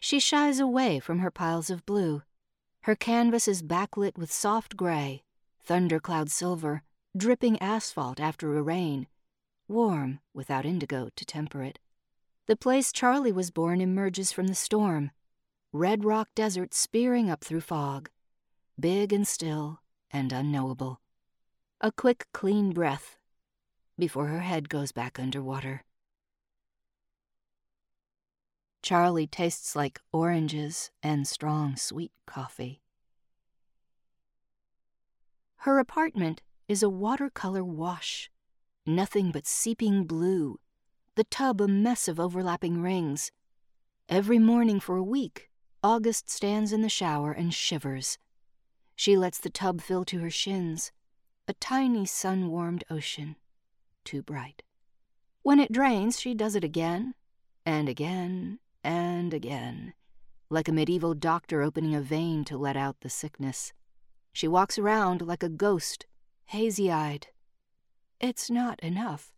[0.00, 2.22] She shies away from her piles of blue
[2.88, 5.22] her canvas is backlit with soft gray,
[5.60, 6.82] thundercloud silver,
[7.14, 9.06] dripping asphalt after a rain,
[9.68, 11.78] warm without indigo to temper it.
[12.46, 15.10] The place Charlie was born emerges from the storm,
[15.70, 18.08] Red Rock Desert spearing up through fog,
[18.80, 19.80] big and still
[20.10, 21.02] and unknowable.
[21.82, 23.17] A quick, clean breath
[23.98, 25.84] before her head goes back under water.
[28.82, 32.80] Charlie tastes like oranges and strong, sweet coffee.
[35.62, 38.30] Her apartment is a watercolor wash,
[38.86, 40.60] nothing but seeping blue,
[41.16, 43.32] the tub a mess of overlapping rings.
[44.08, 45.50] Every morning for a week,
[45.82, 48.18] August stands in the shower and shivers.
[48.94, 50.92] She lets the tub fill to her shins,
[51.46, 53.36] a tiny sun warmed ocean,
[54.08, 54.62] too bright.
[55.42, 57.12] When it drains, she does it again,
[57.66, 59.92] and again, and again,
[60.48, 63.74] like a medieval doctor opening a vein to let out the sickness.
[64.32, 66.06] She walks around like a ghost,
[66.46, 67.26] hazy eyed.
[68.18, 69.30] It's not enough.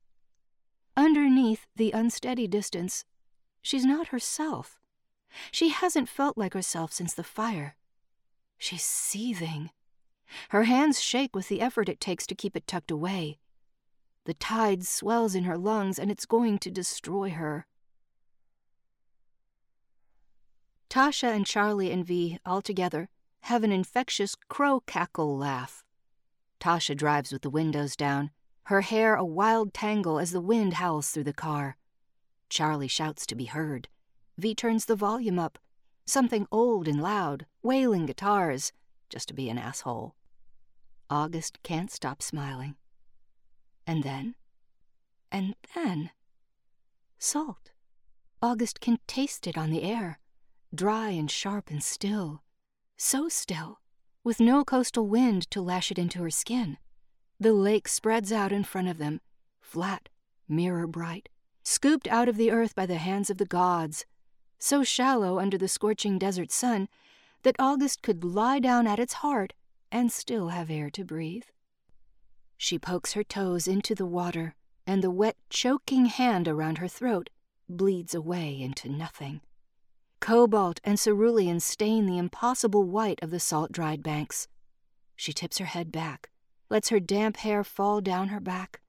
[0.97, 3.05] Underneath the unsteady distance,
[3.61, 4.79] she's not herself.
[5.51, 7.75] She hasn't felt like herself since the fire.
[8.57, 9.71] She's seething.
[10.51, 13.41] Her hands shake with the effort it takes to keep it tucked away.
[14.31, 17.67] The tide swells in her lungs and it's going to destroy her.
[20.89, 23.09] Tasha and Charlie and V, all together,
[23.41, 25.85] have an infectious crow cackle laugh.
[26.61, 28.31] Tasha drives with the windows down,
[28.67, 31.77] her hair a wild tangle as the wind howls through the car.
[32.49, 33.89] Charlie shouts to be heard.
[34.39, 35.59] V turns the volume up.
[36.07, 38.73] Something old and loud, wailing guitars,
[39.09, 40.15] just to be an asshole.
[41.11, 42.77] August can't stop smiling.
[43.91, 44.37] And then,
[45.33, 46.11] and then,
[47.19, 47.73] salt.
[48.41, 50.21] August can taste it on the air,
[50.73, 52.45] dry and sharp and still
[52.97, 53.81] so still,
[54.23, 56.79] with no coastal wind to lash it into her skin.
[57.41, 59.23] The lake spreads out in front of them,
[59.61, 60.09] flat,
[60.49, 61.29] mirror bright,
[61.65, 64.07] scooped out of the earth by the hands of the gods,
[64.61, 66.89] so shallow under the scorching desert sun
[67.43, 69.53] that August could lie down at its heart
[69.91, 71.47] and still have air to breathe.
[72.63, 74.55] She pokes her toes into the water,
[74.87, 77.31] and the wet, choking hand around her throat
[77.71, 79.41] bleeds away into nothing.
[80.21, 84.47] Cobalt and cerulean stain the impossible white of the salt dried banks.
[85.17, 86.29] She tips her head back,
[86.69, 88.83] lets her damp hair fall down her back,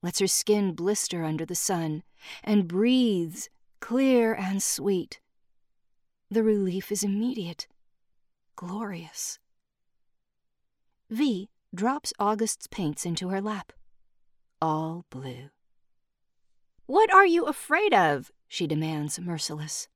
[0.00, 2.04] lets her skin blister under the sun,
[2.44, 3.50] and breathes,
[3.80, 5.20] clear and sweet.
[6.30, 7.66] The relief is immediate,
[8.54, 9.40] glorious.
[11.10, 13.72] V drops August's paints into her lap.
[14.60, 15.50] All blue.
[16.86, 18.32] What are you afraid of?
[18.48, 19.88] she demands, merciless.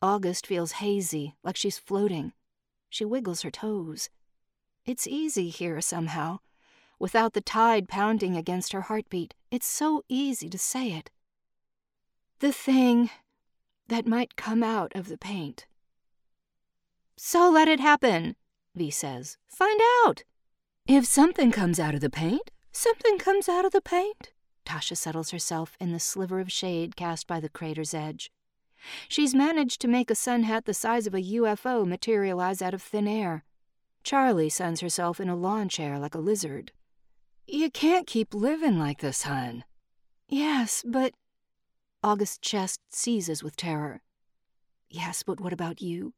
[0.00, 2.32] August feels hazy, like she's floating.
[2.88, 4.08] She wiggles her toes.
[4.86, 6.38] It's easy here somehow.
[6.98, 11.10] Without the tide pounding against her heartbeat, it's so easy to say it.
[12.38, 13.10] The thing
[13.88, 15.66] that might come out of the paint.
[17.16, 18.36] So let it happen,
[18.74, 19.36] V says.
[19.48, 20.24] Find out.
[20.92, 24.32] If something comes out of the paint, something comes out of the paint.
[24.66, 28.32] Tasha settles herself in the sliver of shade cast by the crater's edge.
[29.06, 32.82] She's managed to make a sun hat the size of a UFO materialize out of
[32.82, 33.44] thin air.
[34.02, 36.72] Charlie suns herself in a lawn chair like a lizard.
[37.46, 39.62] You can't keep living like this, hun.
[40.28, 41.12] Yes, but.
[42.02, 44.02] August's chest seizes with terror.
[44.88, 46.14] Yes, but what about you?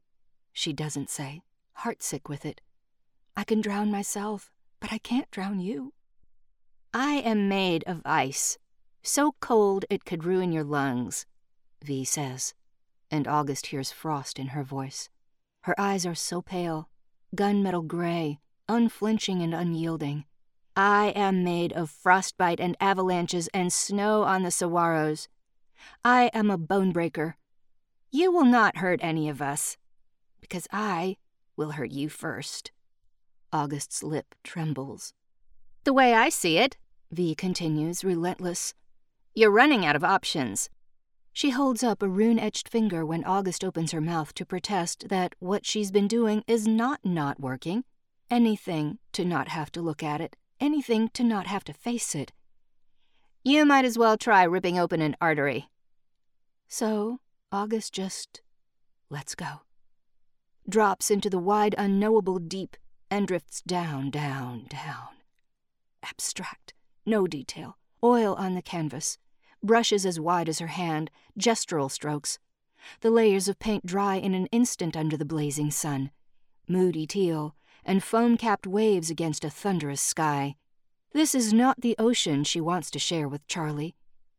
[0.50, 1.42] She doesn't say,
[1.80, 2.62] heartsick with it.
[3.36, 4.50] I can drown myself,
[4.82, 5.94] but I can't drown you.
[6.92, 8.58] I am made of ice,
[9.00, 11.24] so cold it could ruin your lungs.
[11.84, 12.52] V says,
[13.08, 15.08] and August hears frost in her voice.
[15.62, 16.88] Her eyes are so pale,
[17.36, 20.24] gunmetal gray, unflinching and unyielding.
[20.74, 25.28] I am made of frostbite and avalanches and snow on the saguaros.
[26.04, 27.36] I am a bone breaker.
[28.10, 29.76] You will not hurt any of us,
[30.40, 31.18] because I
[31.56, 32.72] will hurt you first.
[33.52, 35.12] August's lip trembles.
[35.84, 36.76] The way I see it,
[37.10, 38.74] V continues, relentless,
[39.34, 40.70] you're running out of options.
[41.32, 45.34] She holds up a rune etched finger when August opens her mouth to protest that
[45.38, 47.84] what she's been doing is not not working.
[48.30, 52.32] Anything to not have to look at it, anything to not have to face it.
[53.42, 55.68] You might as well try ripping open an artery.
[56.68, 58.40] So, August just
[59.10, 59.62] lets go.
[60.68, 62.76] Drops into the wide, unknowable deep
[63.12, 65.08] and drifts down, down, down.
[66.02, 66.72] Abstract,
[67.04, 69.18] no detail, oil on the canvas,
[69.62, 72.38] brushes as wide as her hand, gestural strokes.
[73.02, 76.10] The layers of paint dry in an instant under the blazing sun,
[76.66, 77.54] moody teal,
[77.84, 80.56] and foam capped waves against a thunderous sky.
[81.12, 83.94] This is not the ocean she wants to share with Charlie,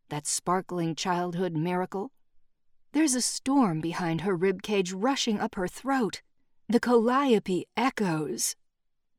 [0.10, 2.12] that sparkling childhood miracle.
[2.92, 6.24] There's a storm behind her rib cage rushing up her throat.
[6.68, 8.56] The calliope echoes.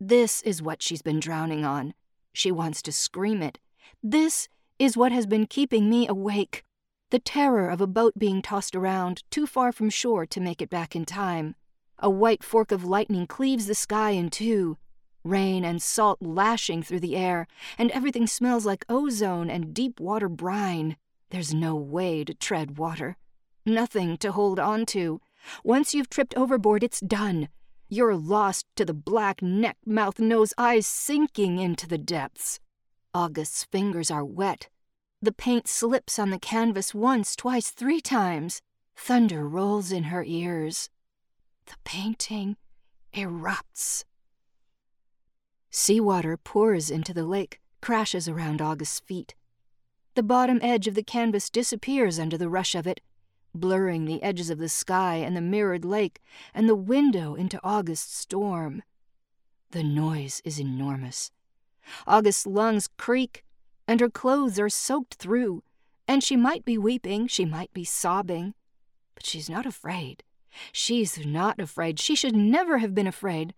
[0.01, 1.95] This is what she's been drowning on.
[2.33, 3.59] She wants to scream it.
[4.03, 6.65] This is what has been keeping me awake.
[7.11, 10.69] The terror of a boat being tossed around, too far from shore to make it
[10.69, 11.55] back in time.
[11.99, 14.79] A white fork of lightning cleaves the sky in two.
[15.23, 17.47] Rain and salt lashing through the air,
[17.79, 20.97] and everything smells like ozone and deep water brine.
[21.31, 23.17] There's no way to tread water.
[23.65, 25.21] Nothing to hold on to.
[25.63, 27.49] Once you've tripped overboard, it's done.
[27.89, 32.61] You're lost to the black neck, mouth, nose, eyes sinking into the depths.
[33.13, 34.69] August's fingers are wet.
[35.21, 38.61] The paint slips on the canvas once, twice, three times.
[38.97, 40.91] Thunder rolls in her ears.
[41.67, 42.57] The painting
[43.15, 44.05] erupts.
[45.71, 49.35] Seawater pours into the lake, crashes around August's feet.
[50.15, 53.01] The bottom edge of the canvas disappears under the rush of it,
[53.55, 56.21] blurring the edges of the sky and the mirrored lake
[56.53, 58.83] and the window into August's storm.
[59.71, 61.31] The noise is enormous.
[62.07, 63.45] August's lungs creak,
[63.87, 65.63] and her clothes are soaked through,
[66.07, 68.55] and she might be weeping, she might be sobbing,
[69.15, 70.23] but she's not afraid.
[70.73, 71.99] She's not afraid.
[71.99, 73.55] She should never have been afraid.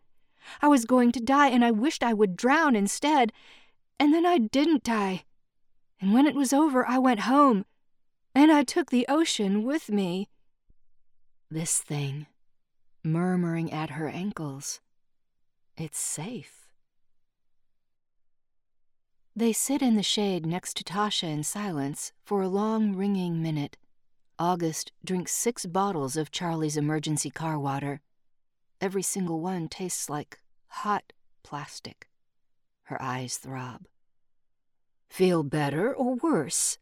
[0.63, 3.33] I was going to die, and I wished I would drown instead,
[3.99, 5.25] and then I didn't die.
[6.01, 7.65] And when it was over, I went home,
[8.37, 10.29] and I took the ocean with me.
[11.51, 12.27] This thing,
[13.03, 14.81] murmuring at her ankles,
[15.79, 16.69] it's safe.
[19.35, 23.79] They sit in the shade next to Tasha in silence for a long, ringing minute.
[24.39, 28.03] August drinks six bottles of Charlie's emergency car water.
[28.83, 32.07] Every single one tastes like hot plastic.
[32.85, 33.87] Her eyes throb.
[35.09, 36.77] Feel better or worse?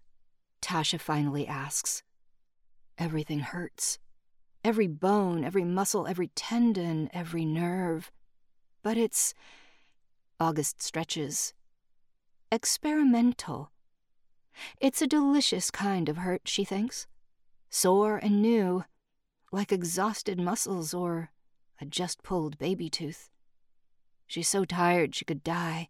[0.65, 2.03] Tasha finally asks.
[2.97, 3.99] Everything hurts.
[4.65, 8.11] Every bone, every muscle, every tendon, every nerve.
[8.83, 9.35] But it's.
[10.41, 11.53] August stretches
[12.51, 13.73] experimental.
[14.81, 17.07] It's a delicious kind of hurt, she thinks.
[17.69, 18.85] Sore and new,
[19.53, 21.31] like exhausted muscles or
[21.81, 23.29] a just pulled baby tooth.
[24.27, 25.89] She's so tired she could die,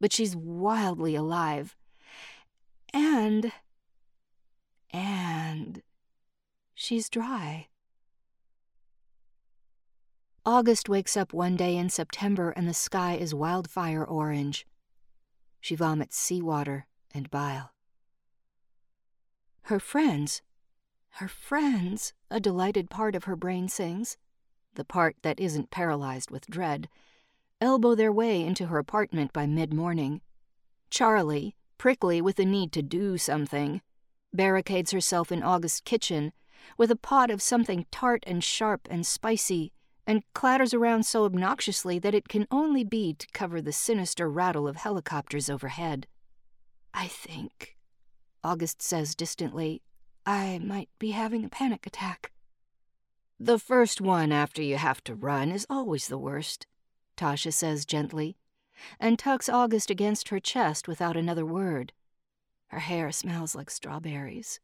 [0.00, 1.76] but she's wildly alive.
[2.92, 3.52] And.
[4.92, 5.82] And.
[6.74, 7.68] she's dry.
[10.44, 14.66] August wakes up one day in September and the sky is wildfire orange.
[15.60, 17.72] She vomits seawater and bile.
[19.66, 20.42] Her friends,
[21.16, 24.16] her friends, a delighted part of her brain sings,
[24.74, 26.88] the part that isn't paralyzed with dread,
[27.60, 30.20] elbow their way into her apartment by mid morning.
[30.90, 33.80] Charlie, prickly with the need to do something,
[34.32, 36.32] barricades herself in August's kitchen
[36.76, 39.72] with a pot of something tart and sharp and spicy
[40.06, 44.66] and clatters around so obnoxiously that it can only be to cover the sinister rattle
[44.66, 46.06] of helicopters overhead.
[46.92, 47.76] I think,
[48.42, 49.82] August says distantly,
[50.26, 52.32] I might be having a panic attack.
[53.38, 56.66] The first one after you have to run is always the worst,
[57.16, 58.36] Tasha says gently,
[59.00, 61.92] and tucks August against her chest without another word.
[62.72, 64.58] Her hair smells like strawberries.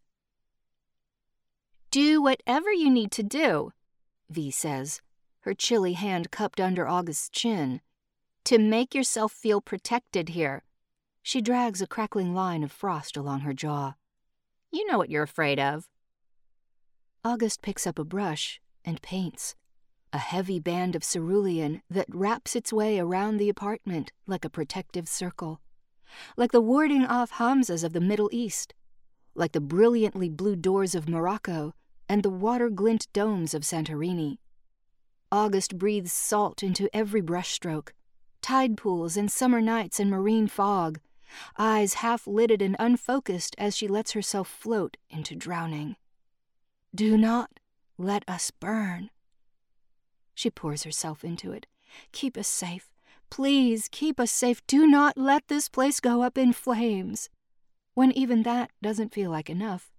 [1.91, 3.73] Do whatever you need to do,
[4.31, 5.03] V says,
[5.41, 7.83] her chilly hand cupped under August's chin.
[8.45, 10.65] To make yourself feel protected here.
[11.23, 13.95] She drags a crackling line of frost along her jaw.
[14.73, 15.87] You know what you're afraid of.
[17.23, 19.55] August picks up a brush and paints.
[20.15, 25.09] A heavy band of cerulean that wraps its way around the apartment like a protective
[25.09, 25.61] circle.
[26.37, 28.75] Like the warding off Hamsas of the Middle East.
[29.35, 31.75] Like the brilliantly blue doors of Morocco
[32.09, 34.39] and the water glint domes of Santorini.
[35.31, 37.91] August breathes salt into every brushstroke.
[38.41, 41.01] Tide pools and summer nights and marine fog,
[41.59, 45.97] eyes half lidded and unfocused as she lets herself float into drowning.
[46.95, 47.61] Do not
[47.99, 49.11] let us burn.
[50.35, 51.67] She pours herself into it.
[52.13, 52.91] Keep us safe.
[53.31, 54.67] Please keep us safe.
[54.67, 57.29] Do not let this place go up in flames.
[57.95, 59.93] When even that doesn't feel like enough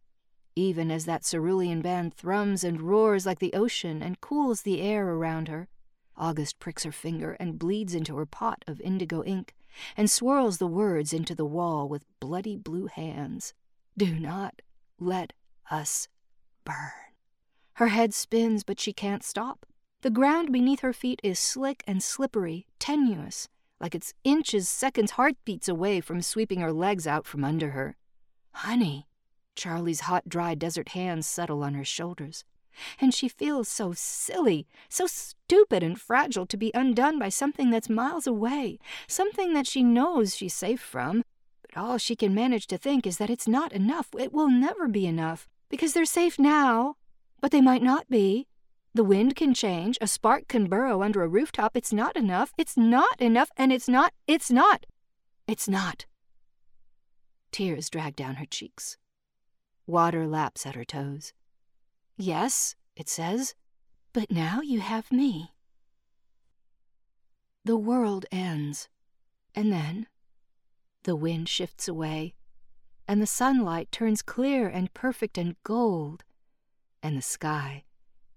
[0.59, 5.07] even as that cerulean band thrums and roars like the ocean and cools the air
[5.07, 5.69] around her.
[6.17, 9.55] August pricks her finger and bleeds into her pot of indigo ink
[9.95, 13.53] and swirls the words into the wall with bloody blue hands.
[13.97, 14.61] Do not
[14.99, 15.31] let
[15.71, 16.09] us
[16.65, 16.91] burn.
[17.73, 19.65] Her head spins, but she can't stop.
[20.01, 23.49] The ground beneath her feet is slick and slippery, tenuous,
[23.81, 27.97] like it's inches, seconds, heartbeats away from sweeping her legs out from under her.
[28.53, 29.07] Honey,
[29.57, 32.45] Charlie's hot, dry desert hands settle on her shoulders,
[33.01, 37.89] and she feels so silly, so stupid and fragile to be undone by something that's
[37.89, 41.23] miles away, something that she knows she's safe from.
[41.61, 44.07] But all she can manage to think is that it's not enough.
[44.17, 46.95] It will never be enough, because they're safe now,
[47.41, 48.47] but they might not be.
[48.93, 51.77] The wind can change, a spark can burrow under a rooftop.
[51.77, 52.53] It's not enough.
[52.57, 54.85] It's not enough, and it's not, it's not,
[55.47, 56.05] it's not.
[57.51, 58.97] Tears drag down her cheeks.
[59.85, 61.33] Water laps at her toes.
[62.17, 63.53] Yes, it says,
[64.11, 65.51] but now you have me.
[67.63, 68.89] The world ends,
[69.53, 70.07] and then
[71.03, 72.33] the wind shifts away,
[73.07, 76.23] and the sunlight turns clear and perfect and gold,
[77.03, 77.83] and the sky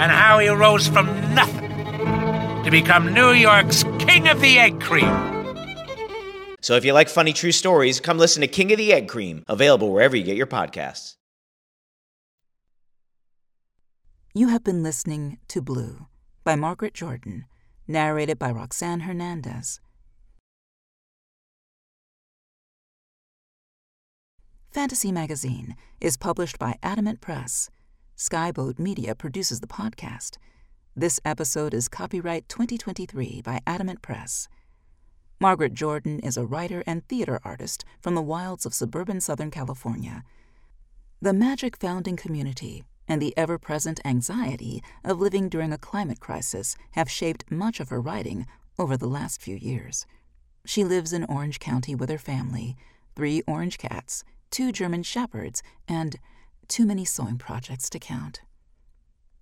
[0.00, 1.70] and how he rose from nothing
[2.64, 5.06] to become New York's King of the Egg Cream.
[6.62, 9.44] So if you like funny true stories, come listen to King of the Egg Cream,
[9.46, 11.16] available wherever you get your podcasts.
[14.32, 16.06] You have been listening to Blue
[16.44, 17.44] by Margaret Jordan,
[17.86, 19.80] narrated by Roxanne Hernandez.
[24.70, 27.68] Fantasy Magazine is published by Adamant Press.
[28.20, 30.36] Skyboat Media produces the podcast.
[30.94, 34.46] This episode is copyright 2023 by Adamant Press.
[35.40, 40.22] Margaret Jordan is a writer and theater artist from the wilds of suburban Southern California.
[41.22, 46.20] The magic found in community and the ever present anxiety of living during a climate
[46.20, 48.46] crisis have shaped much of her writing
[48.78, 50.04] over the last few years.
[50.66, 52.76] She lives in Orange County with her family
[53.16, 56.18] three orange cats, two German shepherds, and
[56.70, 58.40] too many sewing projects to count.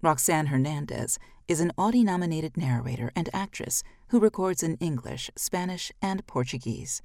[0.01, 6.27] Roxanne Hernandez is an Audie nominated narrator and actress who records in English, Spanish, and
[6.27, 7.03] Portuguese.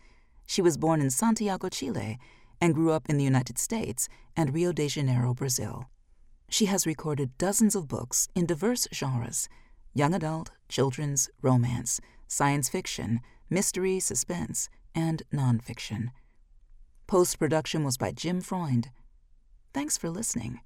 [0.48, 2.18] She was born in Santiago, Chile,
[2.62, 4.08] and grew up in the United States
[4.38, 5.90] and Rio de Janeiro, Brazil.
[6.50, 9.50] She has recorded dozens of books in diverse genres
[9.96, 13.20] young adult, children's, romance, science fiction,
[13.50, 16.08] mystery, suspense, and nonfiction.
[17.06, 18.90] Post production was by Jim Freund.
[19.74, 20.60] Thanks for listening.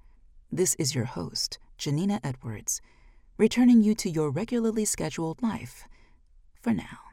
[0.52, 2.82] This is your host, Janina Edwards,
[3.38, 5.88] returning you to your regularly scheduled life
[6.60, 7.07] for now.